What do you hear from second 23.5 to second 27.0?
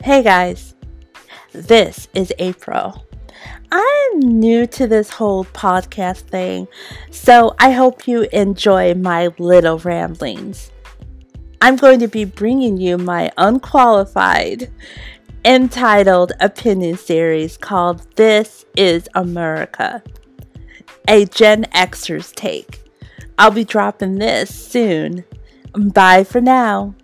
be dropping this soon. Bye for now.